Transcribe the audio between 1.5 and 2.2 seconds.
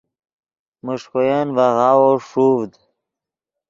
ڤے غاوو